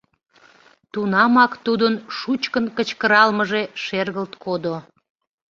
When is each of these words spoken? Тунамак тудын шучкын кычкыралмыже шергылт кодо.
Тунамак 0.91 1.51
тудын 1.65 1.93
шучкын 2.17 2.65
кычкыралмыже 2.77 3.61
шергылт 3.83 4.33
кодо. 4.43 4.75